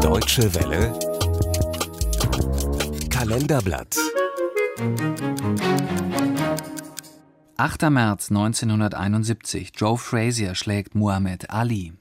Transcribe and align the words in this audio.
Deutsche 0.00 0.42
Welle 0.54 0.92
Kalenderblatt 3.10 3.96
8. 7.56 7.90
März 7.90 8.30
1971. 8.30 9.72
Joe 9.74 9.96
Frazier 9.96 10.54
schlägt 10.54 10.94
Muhammad 10.94 11.50
Ali. 11.50 11.92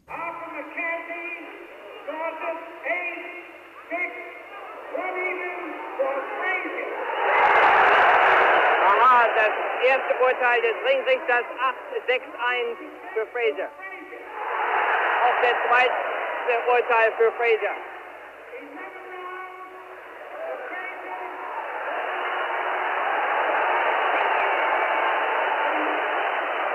Aha, 8.88 9.26
das 9.36 9.54
erste 9.88 10.14
Urteil 10.22 10.62
des 10.62 10.76
Ringrichters 10.86 11.46
8-6-1 12.08 12.78
für 13.14 13.26
Fraser. 13.28 13.70
Auch 15.26 15.42
der 15.42 15.56
zweite 15.68 16.15
Urteil 16.68 17.12
für 17.18 17.32
Fraser. 17.34 17.76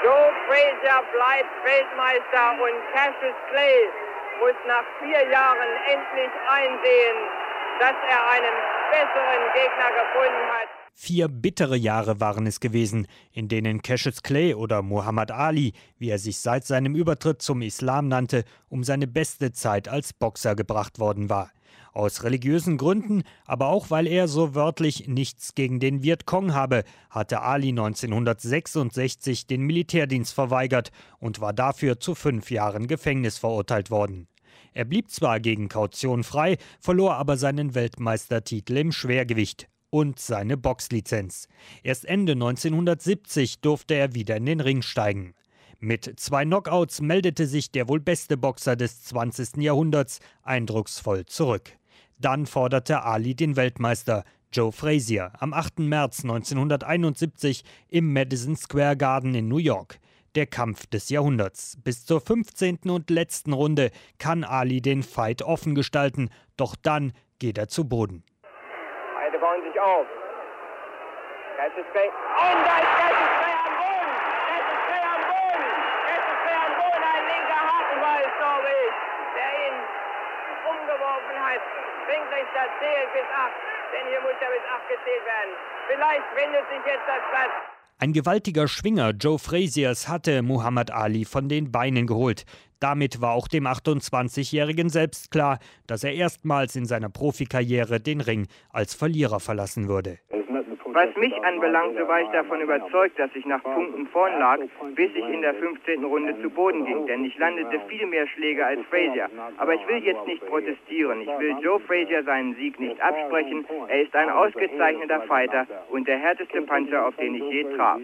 Joe 0.02 0.32
Frazier 0.46 1.02
bleibt 1.12 1.64
Weltmeister 1.64 2.62
und 2.62 2.92
Cassius 2.92 3.34
Clay 3.50 3.90
muss 4.40 4.54
nach 4.66 4.84
vier 5.00 5.22
Jahren 5.28 5.68
endlich 5.86 6.30
einsehen, 6.48 7.16
dass 7.78 7.94
er 8.08 8.30
einen 8.30 8.54
besseren 8.90 9.52
Gegner 9.54 9.90
gefunden 9.92 10.52
hat. 10.52 10.79
Vier 10.92 11.28
bittere 11.28 11.76
Jahre 11.76 12.20
waren 12.20 12.46
es 12.46 12.60
gewesen, 12.60 13.06
in 13.32 13.48
denen 13.48 13.82
Cassius 13.82 14.22
Clay 14.22 14.54
oder 14.54 14.82
Muhammad 14.82 15.30
Ali, 15.30 15.72
wie 15.98 16.10
er 16.10 16.18
sich 16.18 16.38
seit 16.38 16.66
seinem 16.66 16.94
Übertritt 16.94 17.40
zum 17.42 17.62
Islam 17.62 18.08
nannte, 18.08 18.44
um 18.68 18.84
seine 18.84 19.06
beste 19.06 19.52
Zeit 19.52 19.88
als 19.88 20.12
Boxer 20.12 20.54
gebracht 20.54 20.98
worden 20.98 21.30
war. 21.30 21.50
Aus 21.92 22.22
religiösen 22.22 22.76
Gründen, 22.76 23.22
aber 23.46 23.68
auch 23.68 23.90
weil 23.90 24.06
er 24.06 24.28
so 24.28 24.54
wörtlich 24.54 25.08
nichts 25.08 25.54
gegen 25.54 25.80
den 25.80 26.02
Vietcong 26.02 26.54
habe, 26.54 26.84
hatte 27.08 27.40
Ali 27.40 27.70
1966 27.70 29.46
den 29.46 29.62
Militärdienst 29.62 30.32
verweigert 30.32 30.92
und 31.18 31.40
war 31.40 31.52
dafür 31.52 31.98
zu 31.98 32.14
fünf 32.14 32.50
Jahren 32.50 32.86
Gefängnis 32.86 33.38
verurteilt 33.38 33.90
worden. 33.90 34.28
Er 34.72 34.84
blieb 34.84 35.10
zwar 35.10 35.40
gegen 35.40 35.68
Kaution 35.68 36.22
frei, 36.22 36.58
verlor 36.78 37.14
aber 37.14 37.36
seinen 37.36 37.74
Weltmeistertitel 37.74 38.76
im 38.76 38.92
Schwergewicht 38.92 39.69
und 39.90 40.18
seine 40.18 40.56
Boxlizenz. 40.56 41.48
Erst 41.82 42.04
Ende 42.04 42.32
1970 42.32 43.60
durfte 43.60 43.94
er 43.94 44.14
wieder 44.14 44.36
in 44.36 44.46
den 44.46 44.60
Ring 44.60 44.82
steigen. 44.82 45.34
Mit 45.78 46.20
zwei 46.20 46.44
Knockouts 46.44 47.00
meldete 47.00 47.46
sich 47.46 47.70
der 47.70 47.88
wohl 47.88 48.00
beste 48.00 48.36
Boxer 48.36 48.76
des 48.76 49.02
20. 49.04 49.56
Jahrhunderts 49.56 50.20
eindrucksvoll 50.42 51.24
zurück. 51.26 51.72
Dann 52.18 52.46
forderte 52.46 53.02
Ali 53.02 53.34
den 53.34 53.56
Weltmeister 53.56 54.24
Joe 54.52 54.72
Frazier 54.72 55.32
am 55.38 55.54
8. 55.54 55.78
März 55.78 56.20
1971 56.24 57.64
im 57.88 58.12
Madison 58.12 58.56
Square 58.56 58.96
Garden 58.96 59.34
in 59.34 59.48
New 59.48 59.56
York. 59.56 60.00
Der 60.34 60.46
Kampf 60.46 60.86
des 60.86 61.08
Jahrhunderts. 61.08 61.78
Bis 61.82 62.04
zur 62.04 62.20
15. 62.20 62.90
und 62.90 63.10
letzten 63.10 63.52
Runde 63.52 63.90
kann 64.18 64.44
Ali 64.44 64.82
den 64.82 65.02
Fight 65.02 65.42
offen 65.42 65.74
gestalten, 65.74 66.28
doch 66.56 66.76
dann 66.76 67.12
geht 67.38 67.58
er 67.58 67.68
zu 67.68 67.84
Boden. 67.88 68.22
Auf. 69.80 70.06
Clay. 71.92 72.08
Und 72.08 72.60
da 72.66 72.76
ist 72.80 72.92
Clay 73.00 73.56
am 73.64 73.74
Boden. 73.80 74.12
Clay 74.86 75.04
am 75.08 75.22
Boden. 75.24 75.68
Clay 76.44 76.58
am 76.66 76.74
Boden. 76.76 77.02
Ein 77.02 77.24
linker 77.32 77.62
Hakenball, 77.64 78.24
glaube 78.38 78.68
ich, 78.68 78.92
der 79.36 79.50
ihn 79.66 79.76
umgeworfen 80.68 81.36
hat. 81.40 81.62
Ringrichter 82.08 82.64
zählt 82.78 83.12
bis 83.12 83.28
acht. 83.32 83.56
Denn 83.92 84.06
hier 84.08 84.20
muss 84.20 84.36
er 84.40 84.50
bis 84.50 84.64
acht 84.68 84.86
gezählt 84.88 85.24
werden. 85.24 85.52
Vielleicht 85.88 86.36
wendet 86.36 86.68
sich 86.68 86.84
jetzt 86.84 87.08
das 87.08 87.22
Blatt. 87.30 87.69
Ein 88.02 88.14
gewaltiger 88.14 88.66
Schwinger 88.66 89.10
Joe 89.10 89.38
Fraziers 89.38 90.08
hatte 90.08 90.40
Muhammad 90.40 90.90
Ali 90.90 91.26
von 91.26 91.50
den 91.50 91.70
Beinen 91.70 92.06
geholt. 92.06 92.44
Damit 92.78 93.20
war 93.20 93.34
auch 93.34 93.46
dem 93.46 93.66
28-Jährigen 93.66 94.88
selbst 94.88 95.30
klar, 95.30 95.58
dass 95.86 96.02
er 96.02 96.14
erstmals 96.14 96.76
in 96.76 96.86
seiner 96.86 97.10
Profikarriere 97.10 98.00
den 98.00 98.22
Ring 98.22 98.46
als 98.70 98.94
Verlierer 98.94 99.38
verlassen 99.38 99.86
würde. 99.86 100.18
Was 100.92 101.14
mich 101.16 101.34
anbelangt, 101.44 101.96
so 101.96 102.06
war 102.08 102.20
ich 102.20 102.28
davon 102.28 102.60
überzeugt, 102.60 103.18
dass 103.18 103.30
ich 103.34 103.46
nach 103.46 103.62
Punkten 103.62 104.06
vorn 104.08 104.38
lag, 104.38 104.58
bis 104.94 105.10
ich 105.14 105.24
in 105.28 105.42
der 105.42 105.54
15. 105.54 106.04
Runde 106.04 106.40
zu 106.42 106.50
Boden 106.50 106.84
ging, 106.84 107.06
denn 107.06 107.24
ich 107.24 107.36
landete 107.38 107.80
viel 107.88 108.06
mehr 108.06 108.26
Schläge 108.26 108.64
als 108.66 108.80
Frazier. 108.90 109.28
Aber 109.58 109.74
ich 109.74 109.86
will 109.88 110.02
jetzt 110.02 110.26
nicht 110.26 110.44
protestieren. 110.46 111.22
Ich 111.22 111.38
will 111.38 111.56
Joe 111.60 111.80
Frazier 111.80 112.24
seinen 112.24 112.54
Sieg 112.56 112.78
nicht 112.80 113.00
absprechen. 113.00 113.66
Er 113.88 114.02
ist 114.02 114.14
ein 114.14 114.30
ausgezeichneter 114.30 115.22
Fighter 115.22 115.66
und 115.90 116.08
der 116.08 116.18
härteste 116.18 116.62
Puncher, 116.62 117.06
auf 117.06 117.16
den 117.16 117.34
ich 117.34 117.50
je 117.50 117.64
traf. 117.76 118.00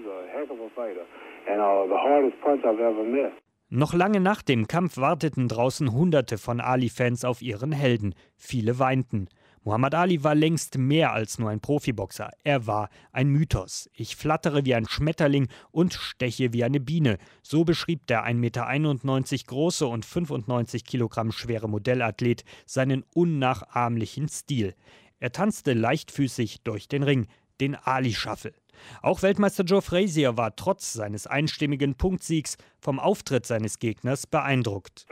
Noch 3.68 3.94
lange 3.94 4.20
nach 4.20 4.42
dem 4.42 4.68
Kampf 4.68 4.96
warteten 4.96 5.48
draußen 5.48 5.92
Hunderte 5.92 6.38
von 6.38 6.60
Ali-Fans 6.60 7.24
auf 7.24 7.42
ihren 7.42 7.72
Helden. 7.72 8.14
Viele 8.36 8.78
weinten. 8.78 9.28
Muhammad 9.66 9.96
Ali 9.96 10.22
war 10.22 10.36
längst 10.36 10.78
mehr 10.78 11.12
als 11.12 11.40
nur 11.40 11.50
ein 11.50 11.58
Profiboxer. 11.58 12.30
Er 12.44 12.68
war 12.68 12.88
ein 13.10 13.26
Mythos. 13.30 13.90
Ich 13.94 14.14
flattere 14.14 14.64
wie 14.64 14.76
ein 14.76 14.86
Schmetterling 14.86 15.48
und 15.72 15.92
steche 15.92 16.52
wie 16.52 16.62
eine 16.62 16.78
Biene. 16.78 17.18
So 17.42 17.64
beschrieb 17.64 18.06
der 18.06 18.24
1,91 18.24 18.34
Meter 18.36 19.44
große 19.48 19.84
und 19.88 20.04
95 20.04 20.84
Kilogramm 20.84 21.32
schwere 21.32 21.68
Modellathlet 21.68 22.44
seinen 22.64 23.02
unnachahmlichen 23.12 24.28
Stil. 24.28 24.76
Er 25.18 25.32
tanzte 25.32 25.72
leichtfüßig 25.72 26.60
durch 26.62 26.86
den 26.86 27.02
Ring, 27.02 27.26
den 27.60 27.74
Ali-Shuffle. 27.74 28.54
Auch 29.02 29.22
Weltmeister 29.22 29.64
Joe 29.64 29.82
Frazier 29.82 30.36
war 30.36 30.54
trotz 30.56 30.92
seines 30.92 31.26
einstimmigen 31.26 31.96
Punktsiegs 31.96 32.56
vom 32.80 32.98
Auftritt 32.98 33.46
seines 33.46 33.78
Gegners 33.78 34.26
beeindruckt. 34.26 35.06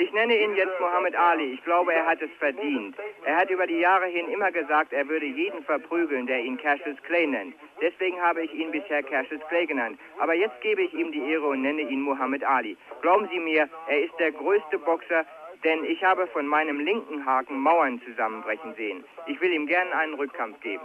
Ich 0.00 0.12
nenne 0.12 0.36
ihn 0.36 0.54
jetzt 0.56 0.80
Muhammad 0.80 1.14
Ali. 1.14 1.52
Ich 1.52 1.64
glaube, 1.64 1.94
er 1.94 2.06
hat 2.06 2.20
es 2.20 2.30
verdient. 2.38 2.96
Er 3.24 3.36
hat 3.36 3.50
über 3.50 3.66
die 3.66 3.78
Jahre 3.78 4.06
hin 4.06 4.28
immer 4.28 4.50
gesagt, 4.50 4.92
er 4.92 5.08
würde 5.08 5.26
jeden 5.26 5.62
verprügeln, 5.64 6.26
der 6.26 6.40
ihn 6.40 6.56
Cassius 6.58 6.96
Clay 7.06 7.26
nennt. 7.26 7.54
Deswegen 7.80 8.20
habe 8.20 8.42
ich 8.42 8.52
ihn 8.52 8.70
bisher 8.70 9.02
Cassius 9.02 9.40
Clay 9.48 9.66
genannt. 9.66 9.98
Aber 10.18 10.34
jetzt 10.34 10.60
gebe 10.62 10.82
ich 10.82 10.92
ihm 10.94 11.12
die 11.12 11.30
Ehre 11.30 11.46
und 11.46 11.62
nenne 11.62 11.82
ihn 11.82 12.00
Muhammad 12.02 12.42
Ali. 12.44 12.76
Glauben 13.02 13.28
Sie 13.32 13.38
mir, 13.38 13.68
er 13.88 14.02
ist 14.02 14.14
der 14.18 14.32
größte 14.32 14.78
Boxer, 14.78 15.24
denn 15.64 15.84
ich 15.84 16.02
habe 16.02 16.26
von 16.28 16.46
meinem 16.46 16.80
linken 16.80 17.24
Haken 17.26 17.58
Mauern 17.60 18.00
zusammenbrechen 18.06 18.74
sehen. 18.76 19.04
Ich 19.26 19.40
will 19.40 19.52
ihm 19.52 19.66
gerne 19.66 19.94
einen 19.94 20.14
Rückkampf 20.14 20.60
geben. 20.60 20.82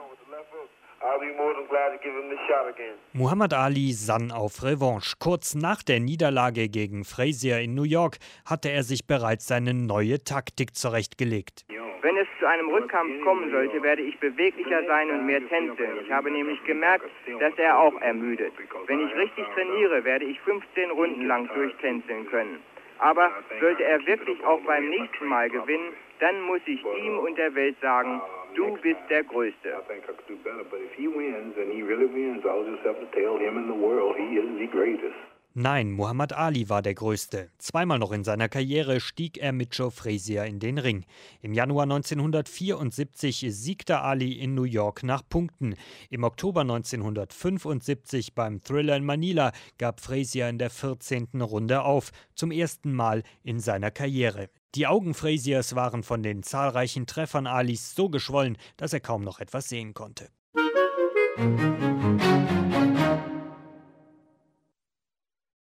Muhammad 3.14 3.54
Ali 3.54 3.92
sann 3.92 4.32
auf 4.32 4.64
Revanche. 4.64 5.16
Kurz 5.20 5.56
nach 5.56 5.84
der 5.84 6.00
Niederlage 6.00 6.68
gegen 6.70 7.06
Frazier 7.06 7.60
in 7.60 7.76
New 7.76 7.84
York 7.84 8.18
hatte 8.46 8.70
er 8.70 8.84
sich 8.84 9.06
bereits 9.06 9.48
seine 9.48 9.74
neue 9.74 10.24
Taktik 10.24 10.76
zurechtgelegt. 10.76 11.66
Wenn 12.02 12.18
es 12.18 12.28
zu 12.40 12.48
einem 12.48 12.70
Rückkampf 12.70 13.24
kommen 13.24 13.52
sollte, 13.52 13.82
werde 13.82 14.02
ich 14.04 14.20
beweglicher 14.20 14.86
sein 14.86 15.10
und 15.10 15.26
mehr 15.26 15.42
tänzeln. 15.48 16.00
Ich 16.04 16.12
habe 16.12 16.30
nämlich 16.32 16.64
gemerkt, 16.66 17.10
dass 17.40 17.54
er 17.58 17.80
auch 17.80 18.00
ermüdet. 18.02 18.54
Wenn 18.88 19.08
ich 19.08 19.16
richtig 19.16 19.46
trainiere, 19.56 20.04
werde 20.04 20.26
ich 20.26 20.40
15 20.42 20.92
Runden 20.92 21.26
lang 21.28 21.50
durchtänzeln 21.54 22.28
können. 22.30 22.60
Aber 23.00 23.32
sollte 23.60 23.84
er 23.84 24.06
wirklich 24.06 24.44
auch 24.46 24.62
beim 24.62 24.90
nächsten 24.90 25.26
Mal 25.26 25.50
gewinnen, 25.50 25.94
dann 26.20 26.42
muss 26.42 26.62
ich 26.66 26.84
ihm 26.84 27.20
und 27.20 27.38
der 27.38 27.54
Welt 27.56 27.76
sagen, 27.82 28.22
du 28.56 28.78
bist 28.78 29.00
der 29.10 29.24
Größte. 29.24 29.74
Nein, 35.58 35.92
Muhammad 35.92 36.34
Ali 36.34 36.68
war 36.68 36.82
der 36.82 36.96
Größte. 36.96 37.50
Zweimal 37.60 37.98
noch 37.98 38.12
in 38.12 38.26
seiner 38.26 38.50
Karriere 38.50 39.00
stieg 39.00 39.38
er 39.38 39.54
mit 39.54 39.74
Joe 39.74 39.90
Frazier 39.90 40.44
in 40.44 40.60
den 40.60 40.78
Ring. 40.78 41.06
Im 41.42 41.54
Januar 41.54 41.84
1974 41.84 43.46
siegte 43.52 44.02
Ali 44.02 44.34
in 44.34 44.54
New 44.54 44.64
York 44.64 45.04
nach 45.04 45.22
Punkten. 45.30 45.76
Im 46.10 46.26
Oktober 46.26 46.60
1975 46.60 48.36
beim 48.36 48.62
Thriller 48.62 48.98
in 48.98 49.06
Manila 49.06 49.54
gab 49.78 50.02
Frazier 50.02 50.50
in 50.50 50.58
der 50.58 50.70
14. 50.70 51.42
Runde 51.42 51.84
auf, 51.84 52.12
zum 52.34 52.52
ersten 52.52 52.92
Mal 52.92 53.24
in 53.42 53.62
seiner 53.62 53.92
Karriere. 53.92 54.50
Die 54.76 54.88
Augen 54.88 55.14
Fraziers 55.14 55.74
waren 55.74 56.04
von 56.04 56.22
den 56.22 56.44
zahlreichen 56.44 57.08
Treffern 57.08 57.48
Alis 57.48 57.96
so 57.96 58.10
geschwollen, 58.10 58.58
dass 58.76 58.92
er 58.92 59.00
kaum 59.00 59.24
noch 59.24 59.40
etwas 59.40 59.70
sehen 59.70 59.94
konnte. 59.94 60.28
Musik 61.38 62.35